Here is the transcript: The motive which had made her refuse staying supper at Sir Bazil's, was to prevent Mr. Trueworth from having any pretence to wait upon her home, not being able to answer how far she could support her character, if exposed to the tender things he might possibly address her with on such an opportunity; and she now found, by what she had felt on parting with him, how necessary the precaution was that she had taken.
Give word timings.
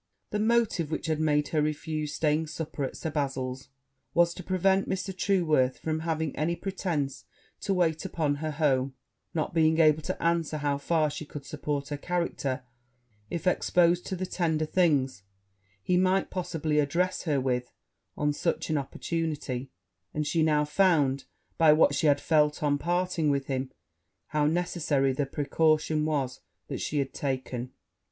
The 0.31 0.39
motive 0.39 0.89
which 0.89 1.05
had 1.05 1.19
made 1.19 1.49
her 1.49 1.61
refuse 1.61 2.15
staying 2.15 2.47
supper 2.47 2.83
at 2.83 2.97
Sir 2.97 3.11
Bazil's, 3.11 3.69
was 4.15 4.33
to 4.33 4.41
prevent 4.43 4.89
Mr. 4.89 5.15
Trueworth 5.15 5.77
from 5.77 5.99
having 5.99 6.35
any 6.35 6.55
pretence 6.55 7.25
to 7.59 7.71
wait 7.71 8.03
upon 8.03 8.37
her 8.37 8.49
home, 8.49 8.95
not 9.35 9.53
being 9.53 9.77
able 9.79 10.01
to 10.01 10.19
answer 10.19 10.57
how 10.57 10.79
far 10.79 11.11
she 11.11 11.23
could 11.23 11.45
support 11.45 11.89
her 11.89 11.97
character, 11.99 12.63
if 13.29 13.45
exposed 13.45 14.03
to 14.07 14.15
the 14.15 14.25
tender 14.25 14.65
things 14.65 15.21
he 15.83 15.97
might 15.97 16.31
possibly 16.31 16.79
address 16.79 17.25
her 17.25 17.39
with 17.39 17.71
on 18.17 18.33
such 18.33 18.71
an 18.71 18.79
opportunity; 18.79 19.69
and 20.15 20.25
she 20.25 20.41
now 20.41 20.65
found, 20.65 21.25
by 21.59 21.71
what 21.71 21.93
she 21.93 22.07
had 22.07 22.19
felt 22.19 22.63
on 22.63 22.79
parting 22.79 23.29
with 23.29 23.45
him, 23.45 23.71
how 24.29 24.47
necessary 24.47 25.13
the 25.13 25.27
precaution 25.27 26.05
was 26.05 26.39
that 26.69 26.81
she 26.81 26.97
had 26.97 27.13
taken. 27.13 27.71